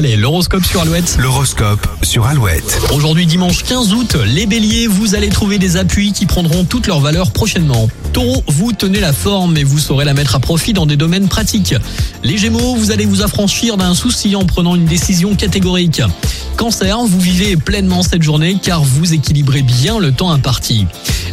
Allez, 0.00 0.16
l'horoscope 0.16 0.64
sur 0.64 0.80
Alouette. 0.80 1.18
L'horoscope 1.20 1.86
sur 2.02 2.24
Alouette. 2.24 2.80
Aujourd'hui 2.94 3.26
dimanche 3.26 3.64
15 3.64 3.92
août, 3.92 4.16
les 4.24 4.46
béliers, 4.46 4.86
vous 4.86 5.14
allez 5.14 5.28
trouver 5.28 5.58
des 5.58 5.76
appuis 5.76 6.12
qui 6.12 6.24
prendront 6.24 6.64
toute 6.64 6.86
leur 6.86 7.00
valeur 7.00 7.32
prochainement. 7.32 7.86
Taureau, 8.14 8.42
vous 8.46 8.72
tenez 8.72 8.98
la 8.98 9.12
forme 9.12 9.58
et 9.58 9.62
vous 9.62 9.78
saurez 9.78 10.06
la 10.06 10.14
mettre 10.14 10.36
à 10.36 10.40
profit 10.40 10.72
dans 10.72 10.86
des 10.86 10.96
domaines 10.96 11.28
pratiques. 11.28 11.74
Les 12.24 12.38
gémeaux, 12.38 12.76
vous 12.76 12.92
allez 12.92 13.04
vous 13.04 13.20
affranchir 13.20 13.76
d'un 13.76 13.94
souci 13.94 14.34
en 14.36 14.46
prenant 14.46 14.74
une 14.74 14.86
décision 14.86 15.34
catégorique. 15.34 16.00
Cancer, 16.60 16.98
vous 16.98 17.20
vivez 17.20 17.56
pleinement 17.56 18.02
cette 18.02 18.22
journée 18.22 18.58
car 18.62 18.84
vous 18.84 19.14
équilibrez 19.14 19.62
bien 19.62 19.98
le 19.98 20.12
temps 20.12 20.30
imparti. 20.30 20.86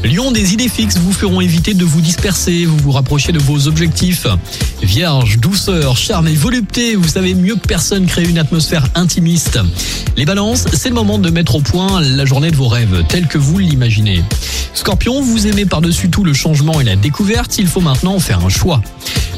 Lion, 0.06 0.32
des 0.32 0.54
idées 0.54 0.70
fixes 0.70 1.00
vous 1.00 1.12
feront 1.12 1.42
éviter 1.42 1.74
de 1.74 1.84
vous 1.84 2.00
disperser, 2.00 2.64
vous 2.64 2.78
vous 2.78 2.92
rapprochez 2.94 3.34
de 3.34 3.40
vos 3.40 3.68
objectifs. 3.68 4.26
Vierge, 4.82 5.40
douceur, 5.40 5.98
charme 5.98 6.30
et 6.30 6.34
volupté, 6.34 6.96
vous 6.96 7.10
savez 7.10 7.34
mieux 7.34 7.56
que 7.56 7.68
personne 7.68 8.06
créer 8.06 8.26
une 8.26 8.38
atmosphère 8.38 8.88
intimiste. 8.96 9.60
Les 10.16 10.24
balances, 10.24 10.66
c'est 10.72 10.88
le 10.88 10.96
moment 10.96 11.20
de 11.20 11.30
mettre 11.30 11.56
au 11.56 11.62
point 11.62 12.00
la 12.00 12.24
journée 12.24 12.50
de 12.50 12.56
vos 12.56 12.70
rêves, 12.70 13.04
telle 13.10 13.28
que 13.28 13.38
vous 13.38 13.60
l'imaginez. 13.60 14.24
Scorpion, 14.74 15.22
vous 15.22 15.46
aimez 15.46 15.66
par-dessus 15.66 16.10
tout 16.10 16.24
le 16.24 16.34
changement 16.34 16.80
et 16.80 16.86
la 16.86 16.96
découverte, 16.96 17.58
il 17.58 17.68
faut 17.68 17.82
maintenant 17.82 18.18
faire 18.22 18.46
un 18.46 18.50
choix. 18.50 18.82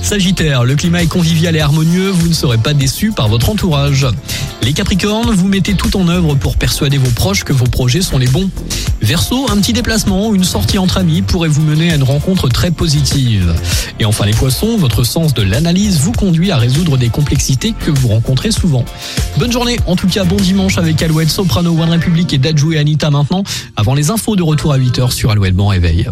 Sagittaire, 0.01 0.63
le 0.63 0.76
climat 0.76 1.03
est 1.03 1.07
convivial 1.07 1.55
et 1.55 1.62
harmonieux, 1.62 2.09
vous 2.09 2.27
ne 2.27 2.34
serez 2.34 2.57
pas 2.57 2.73
déçu 2.73 3.12
par 3.12 3.27
votre 3.27 3.49
entourage. 3.49 4.07
Les 4.62 4.73
Capricornes, 4.73 5.31
vous 5.31 5.48
mettez 5.48 5.73
tout 5.73 5.95
en 5.98 6.08
œuvre 6.09 6.36
pour 6.36 6.58
persuader 6.58 6.98
vos 6.98 7.09
proches 7.12 7.44
que 7.44 7.54
vos 7.54 7.66
projets 7.66 8.02
sont 8.02 8.18
les 8.18 8.27
bons. 8.27 8.49
Verseau, 9.02 9.48
un 9.49 9.58
petit 9.58 9.73
déplacement 9.73 10.34
une 10.34 10.44
sortie 10.44 10.77
entre 10.77 10.98
amis 10.98 11.22
pourrait 11.22 11.49
vous 11.49 11.62
mener 11.62 11.91
à 11.91 11.95
une 11.95 12.04
rencontre 12.04 12.49
très 12.49 12.72
positive. 12.72 13.55
Et 13.99 14.05
enfin 14.05 14.26
les 14.26 14.34
Poissons, 14.34 14.77
votre 14.77 15.04
sens 15.04 15.34
de 15.34 15.41
l'analyse 15.41 15.99
vous 15.99 16.12
conduit 16.12 16.52
à 16.52 16.58
résoudre 16.58 16.98
des 16.98 17.09
complexités 17.09 17.73
que 17.73 17.91
vous 17.91 18.09
rencontrez 18.09 18.52
souvent. 18.52 18.85
Bonne 19.38 19.52
journée, 19.52 19.80
en 19.88 19.95
tout 19.95 20.08
cas 20.08 20.23
bon 20.23 20.35
dimanche 20.35 20.77
avec 20.77 21.02
Alouette, 21.02 21.30
Soprano, 21.30 21.71
One 21.71 21.91
Republic 21.91 22.34
et 22.34 22.38
Dajou 22.38 22.73
et 22.73 22.77
Anita 22.77 23.10
maintenant, 23.10 23.44
avant 23.76 23.94
les 23.94 24.12
infos 24.12 24.35
de 24.35 24.44
retour 24.44 24.73
à 24.73 24.77
8h 24.77 25.12
sur 25.12 25.32
Alouette 25.32 25.55
Bon 25.55 25.68
Réveil. 25.68 26.10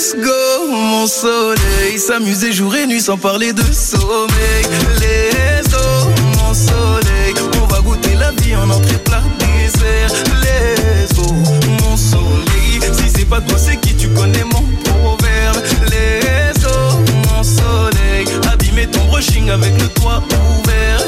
Let's 0.00 0.16
go, 0.16 0.66
mon 0.70 1.06
soleil. 1.06 1.98
S'amuser 1.98 2.52
jour 2.52 2.74
et 2.74 2.86
nuit 2.86 3.02
sans 3.02 3.18
parler 3.18 3.52
de 3.52 3.62
sommeil. 3.70 4.64
Let's 4.98 5.68
go, 5.68 5.76
mon 6.38 6.54
soleil. 6.54 7.34
On 7.62 7.66
va 7.66 7.82
goûter 7.82 8.14
la 8.14 8.30
vie 8.30 8.56
en 8.56 8.70
entrée 8.70 8.96
plat 8.96 9.20
dessert. 9.38 10.10
Let's 10.40 11.12
go, 11.14 11.30
mon 11.82 11.98
soleil. 11.98 12.80
Si 12.96 13.10
c'est 13.14 13.26
pas 13.26 13.42
toi, 13.42 13.58
c'est 13.58 13.76
qui 13.76 13.94
tu 13.94 14.08
connais 14.08 14.44
mon 14.44 14.64
proverbe. 14.84 15.58
Let's 15.90 16.62
go, 16.62 16.70
mon 17.34 17.42
soleil. 17.42 18.26
Abîmer 18.50 18.86
ton 18.86 19.04
brushing 19.04 19.50
avec 19.50 19.78
le 19.82 19.88
toit 19.88 20.22
ouvert. 20.60 21.00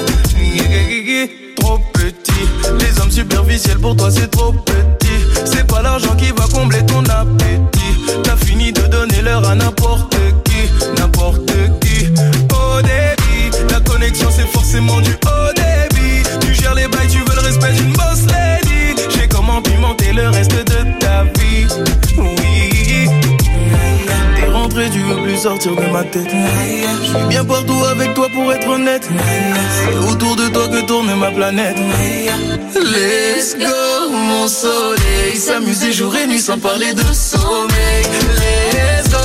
Trop 1.57 1.79
petit. 1.95 2.47
Les 2.79 3.01
hommes 3.01 3.11
superficiels 3.11 3.79
pour 3.79 3.97
toi, 3.97 4.11
c'est 4.11 4.31
trop 4.31 4.53
petit. 4.53 5.47
C'est 5.47 5.67
pas 5.67 5.81
l'argent 5.81 6.15
qui 6.15 6.31
va 6.33 6.45
combler 6.53 6.85
ton 6.85 7.03
appétit. 7.05 7.82
T'as 8.25 8.37
fini 8.37 8.73
de 8.73 8.83
donner 8.83 9.23
l'heure 9.23 9.47
à 9.49 9.55
n'importe 9.55 10.17
qui, 10.45 11.01
n'importe 11.01 11.53
qui. 11.81 12.07
Au 12.51 12.83
débit, 12.83 13.57
la 13.71 13.81
connexion 13.81 14.29
c'est 14.31 14.47
forcément 14.47 15.01
du 15.01 15.13
haut 15.13 15.53
débit. 15.55 16.23
Tu 16.41 16.55
gères 16.55 16.75
les 16.75 16.89
bails, 16.89 17.09
tu 17.09 17.19
veux 17.19 17.35
le 17.35 17.41
respect 17.41 17.73
d'une 17.73 17.93
boss 17.93 18.23
lady. 18.29 19.01
J'ai 19.15 19.29
comment 19.29 19.61
pimenter 19.63 20.13
le 20.13 20.29
reste 20.29 20.53
de 20.53 20.99
ta 20.99 21.25
vie. 21.25 21.67
Oui. 22.19 23.09
T'es 24.37 24.47
rentré, 24.51 24.91
tu 24.91 25.01
veux 25.01 25.23
plus 25.23 25.37
sortir 25.37 25.75
de 25.77 25.87
ma 25.93 26.03
tête. 26.05 26.29
Je 26.31 27.07
suis 27.07 27.29
bien 27.29 27.45
partout 27.45 27.85
avec 27.91 28.15
toi 28.15 28.29
pour 28.35 28.53
être 28.53 28.69
honnête. 28.69 29.09
C'est 29.09 29.97
autour 30.11 30.37
de 30.37 30.42
Let's 31.51 31.59
go, 33.57 34.11
mon 34.11 34.47
soleil. 34.47 35.37
S'amuser 35.37 35.93
jour 35.93 36.15
et 36.15 36.29
nuit 36.29 36.39
sans 36.39 36.57
parler 36.57 36.95
de 36.95 37.03
sommeil. 37.13 38.05
Let's 38.37 39.09
go, 39.11 39.19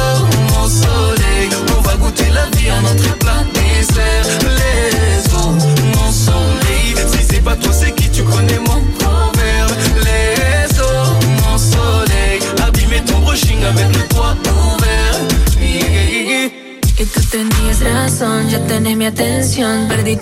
mon 0.50 0.68
soleil. 0.68 1.50
On 1.78 1.82
va 1.82 1.96
goûter 1.98 2.26
la 2.34 2.48
vie 2.58 2.72
en 2.72 2.84
entrée 2.84 3.16
plat 3.20 3.44
dessert. 3.54 4.26
Let's 4.42 5.30
go, 5.32 5.52
mon 5.96 6.12
soleil. 6.12 6.96
Si 7.08 7.24
c'est 7.30 7.44
pas 7.44 7.56
toi, 7.56 7.72
c'est 7.72 7.92
qui 7.92 8.10
tu 8.10 8.24
connais 8.24 8.58
mon 8.66 8.82
proverbe. 8.98 9.74
Let's 9.98 10.76
go, 10.76 10.90
mon 11.44 11.58
soleil. 11.60 12.42
Abîmer 12.66 13.04
ton 13.06 13.20
brushing 13.20 13.64
avec 13.64 13.96
le 13.96 14.08
toit 14.08 14.36
ouvert. 14.44 15.22
Y 17.00 17.06
tú 17.06 17.22
tenías 17.30 17.80
razón, 17.82 18.50
ya 18.50 18.60
tenés 18.66 18.98
mi 18.98 19.06
atención. 19.06 19.88
Perdí 19.88 20.18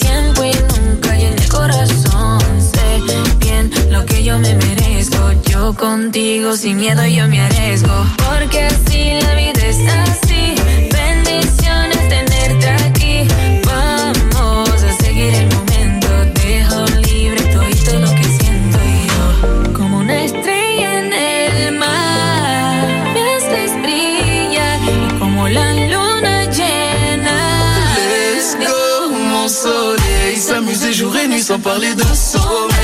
corazón. 1.65 2.39
Sé 2.59 3.01
bien 3.39 3.71
lo 3.89 4.05
que 4.05 4.23
yo 4.23 4.37
me 4.39 4.53
merezco. 4.55 5.31
Yo 5.49 5.73
contigo 5.73 6.55
sin 6.55 6.77
miedo 6.77 7.05
yo 7.05 7.27
me 7.27 7.41
arriesgo. 7.41 8.05
Porque 8.17 8.63
así 8.63 9.19
la 9.21 9.35
vida 9.35 9.65
es 9.65 9.79
así. 9.87 10.24
Jour 31.45 31.53
et 31.53 31.95
nuit 31.95 32.15
sans 32.15 32.39
parler 32.39 32.74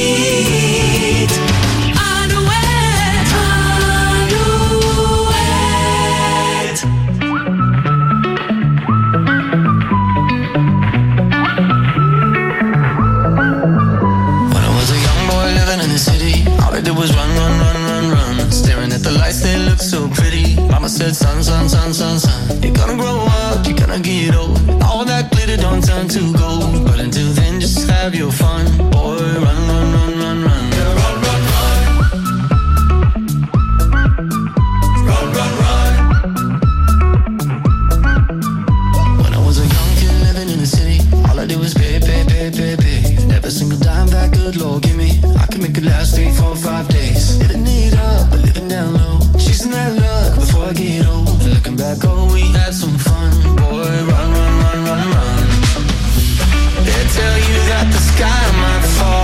Alouette, 2.09 3.33
Alouette. 5.11 5.67
When 14.53 14.63
I 14.63 14.71
was 14.73 14.89
a 14.89 14.93
young 14.97 15.21
boy 15.27 15.45
living 15.59 15.81
in 15.83 15.89
the 15.91 15.99
city, 15.99 16.45
all 16.63 16.73
I 16.73 16.79
did 16.79 16.95
was 16.95 17.11
run, 17.13 17.29
run, 17.35 17.59
run, 17.59 17.75
run, 17.83 18.05
run. 18.11 18.51
Staring 18.51 18.93
at 18.93 19.03
the 19.03 19.11
lights, 19.11 19.41
they 19.41 19.57
looked 19.57 19.81
so 19.81 20.07
pretty. 20.07 20.55
Mama 20.71 20.87
said, 20.87 21.13
son, 21.13 21.43
son, 21.43 21.67
son, 21.67 21.93
son, 21.93 22.19
son, 22.19 22.61
you're 22.63 22.73
gonna 22.73 22.95
grow 22.95 23.27
up, 23.43 23.65
you're 23.67 23.75
gonna 23.75 23.99
get 23.99 24.33
old. 24.33 24.57
All 24.81 25.03
that 25.03 25.29
glitter 25.31 25.57
don't 25.57 25.83
turn 25.83 26.07
to 26.07 26.31
gold. 26.33 26.85
But 26.85 26.99
until 27.01 27.27
then, 27.33 27.59
just 27.59 27.86
have 28.07 28.15
your 28.15 28.31
fun, 28.31 28.65
boy. 28.89 29.17
Run, 29.19 29.67
run, 29.67 29.91
run, 29.93 30.11
run, 30.21 30.43
run. 30.47 30.71
Run, 30.71 31.15
run, 31.25 31.41
run. 31.51 31.81
Run, 35.07 35.51
run. 35.61 35.93
When 39.21 39.33
I 39.33 39.41
was 39.45 39.57
a 39.59 39.67
young 39.75 39.91
kid 39.99 40.15
living 40.23 40.49
in 40.53 40.59
the 40.59 40.65
city, 40.65 40.99
all 41.27 41.37
I 41.37 41.45
did 41.45 41.59
was 41.59 41.73
pay, 41.73 41.99
pay, 41.99 42.23
pay, 42.23 42.49
pay, 42.49 42.77
pay. 42.77 43.17
Every 43.35 43.51
single 43.51 43.79
dime 43.79 44.07
that 44.07 44.31
good 44.31 44.55
Lord 44.55 44.83
give 44.83 44.95
me, 44.95 45.19
I 45.41 45.45
could 45.47 45.61
make 45.61 45.77
it 45.77 45.83
last 45.83 46.15
three, 46.15 46.31
four, 46.31 46.55
five 46.55 46.87
days. 46.87 47.37
Living 47.39 47.67
it 47.67 47.93
up, 47.95 48.31
living 48.31 48.69
down 48.69 48.93
low. 48.93 49.19
Chasing 49.33 49.71
that 49.71 49.91
luck 49.99 50.39
before 50.39 50.63
I 50.67 50.71
get 50.71 51.05
old. 51.05 51.43
Looking 51.43 51.75
back, 51.75 51.97
oh, 52.05 52.31
we 52.33 52.43
had 52.53 52.73
some 52.73 52.97
fun, 52.97 53.33
boy. 53.57 53.83
Run, 53.83 54.31
run, 54.31 54.53
run, 54.63 54.85
run, 54.85 55.11
run 55.11 55.36
tell 57.13 57.37
you 57.37 57.57
that 57.69 57.87
the 57.91 57.99
sky 57.99 58.43
might 58.61 58.85
fall. 58.97 59.16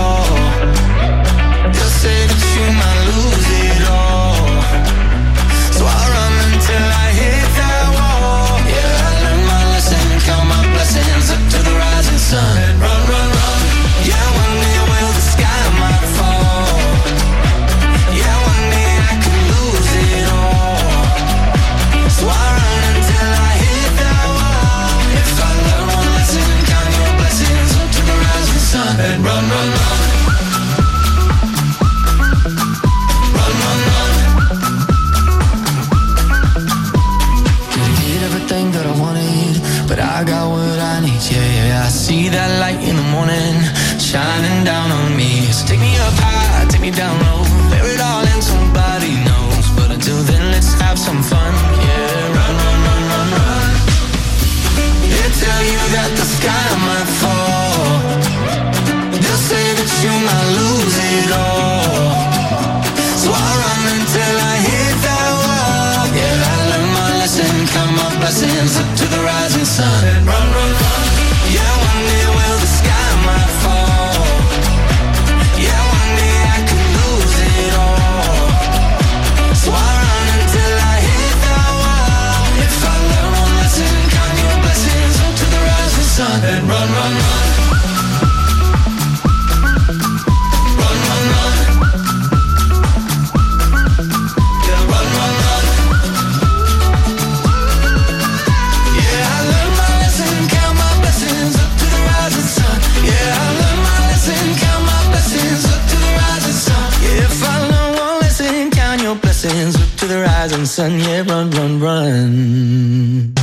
blessings. 109.43 109.79
Look 109.79 109.99
to 109.99 110.05
the 110.07 110.21
rising 110.21 110.65
sun, 110.65 110.99
yeah, 110.99 111.23
run, 111.27 111.51
run, 111.51 111.79
run. 111.79 113.42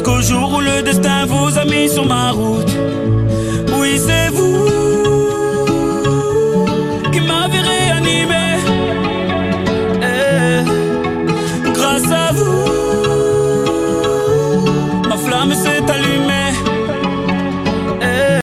Jusqu'au 0.00 0.22
jour 0.22 0.54
où 0.54 0.60
le 0.60 0.82
destin 0.82 1.26
vous 1.26 1.58
a 1.58 1.64
mis 1.66 1.86
sur 1.86 2.06
ma 2.06 2.30
route. 2.30 2.74